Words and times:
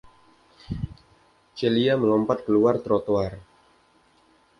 Celia 1.59 1.93
melompat 2.01 2.39
keluar 2.45 2.75
trotoar. 2.85 3.31